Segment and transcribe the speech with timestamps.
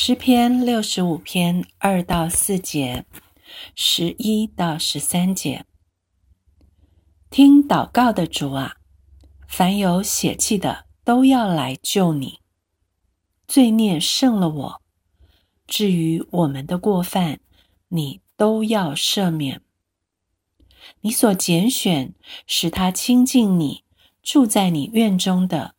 [0.00, 3.04] 诗篇六十五篇二到四节，
[3.74, 5.66] 十一到十三节。
[7.30, 8.76] 听祷告的主啊，
[9.48, 12.38] 凡有血气的都要来救你。
[13.48, 14.82] 罪孽胜了我，
[15.66, 17.40] 至于我们的过犯，
[17.88, 19.60] 你都要赦免。
[21.00, 22.14] 你所拣选
[22.46, 23.82] 使他亲近你，
[24.22, 25.74] 住在你院中的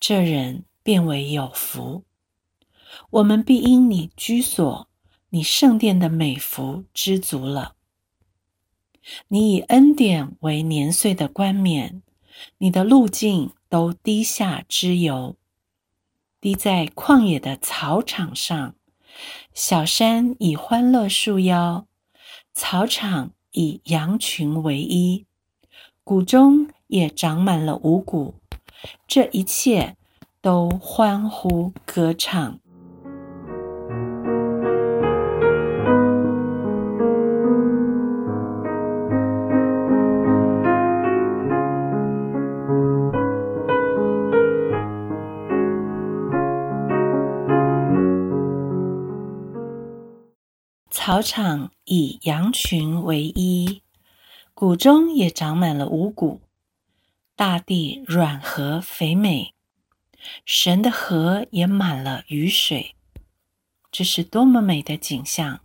[0.00, 2.02] 这人，变为有福。
[3.10, 4.88] 我们必因你居所、
[5.30, 7.74] 你圣殿的美福知足了。
[9.28, 12.02] 你以恩典为年岁的冠冕，
[12.58, 15.36] 你的路径都滴下脂油，
[16.40, 18.74] 滴在旷野的草场上。
[19.52, 21.86] 小山以欢乐束腰，
[22.52, 25.26] 草场以羊群为衣，
[26.04, 28.34] 谷中也长满了五谷。
[29.08, 29.96] 这一切
[30.40, 32.59] 都欢呼歌唱。
[51.10, 53.82] 草场以羊群为衣，
[54.54, 56.40] 谷中也长满了五谷。
[57.34, 59.52] 大地软和肥美，
[60.44, 62.94] 神的河也满了雨水。
[63.90, 65.62] 这是多么美的景象！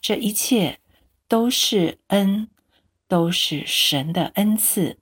[0.00, 0.78] 这一切
[1.26, 2.48] 都是恩，
[3.08, 5.00] 都是神的恩赐。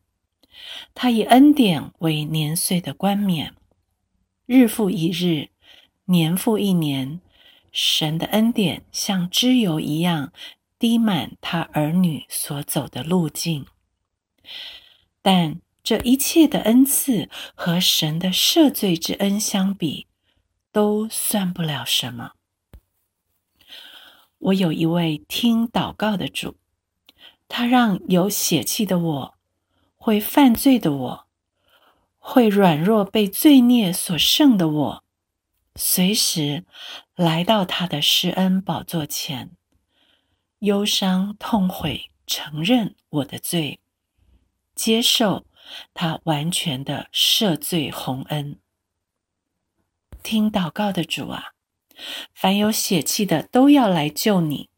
[0.94, 3.54] 他以恩典为年岁的冠冕，
[4.46, 5.50] 日复一日，
[6.06, 7.20] 年复一年。
[7.72, 10.32] 神的恩典像脂油一样
[10.78, 13.66] 滴满他儿女所走的路径，
[15.22, 20.06] 但这一切的恩赐和神的赦罪之恩相比，
[20.70, 22.32] 都算不了什么。
[24.38, 26.56] 我有一位听祷告的主，
[27.48, 29.34] 他让有血气的我，
[29.96, 31.26] 会犯罪的我，
[32.18, 35.04] 会软弱被罪孽所胜的我。
[35.74, 36.64] 随时
[37.14, 39.50] 来到他的施恩宝座前，
[40.58, 43.80] 忧伤痛悔，承认我的罪，
[44.74, 45.46] 接受
[45.94, 48.58] 他完全的赦罪洪恩。
[50.22, 51.54] 听祷告的主啊，
[52.34, 54.68] 凡有血气的都要来救你。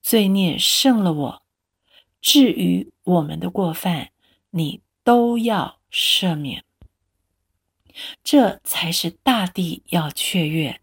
[0.00, 1.42] 罪孽胜了我，
[2.20, 4.12] 至于我们的过犯，
[4.50, 6.64] 你都要赦免。
[8.22, 10.80] 这才是大地要雀跃，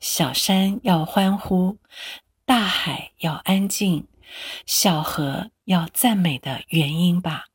[0.00, 1.78] 小山要欢呼，
[2.44, 4.06] 大海要安静，
[4.66, 7.46] 小河要赞美的原因吧。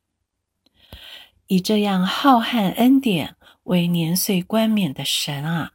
[1.47, 5.73] 以这样浩瀚恩典为年岁冠冕的神啊，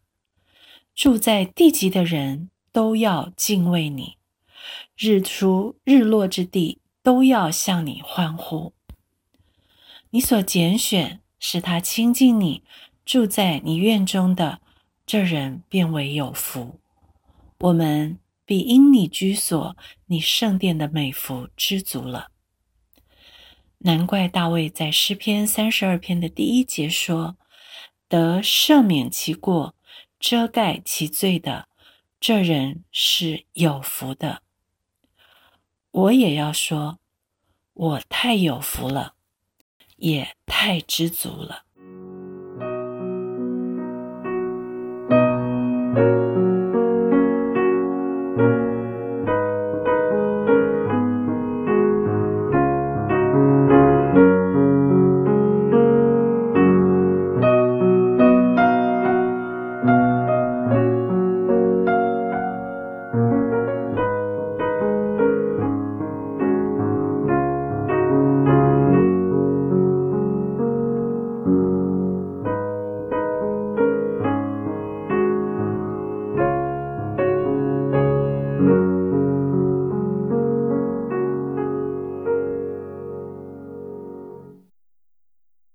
[0.94, 4.16] 住在地极的人都要敬畏你，
[4.96, 8.72] 日出日落之地都要向你欢呼。
[10.10, 12.64] 你所拣选，使他亲近你。
[13.08, 14.60] 住在你院中的
[15.06, 16.78] 这人变为有福，
[17.60, 19.74] 我们必因你居所、
[20.04, 22.30] 你圣殿的美福知足了。
[23.78, 27.38] 难怪大卫在诗篇三十二篇的第一节说
[28.10, 29.74] ：“得赦免其过、
[30.20, 31.66] 遮盖其罪的
[32.20, 34.42] 这人是有福的。”
[35.92, 36.98] 我也要说，
[37.72, 39.14] 我太有福了，
[39.96, 41.64] 也太知足了。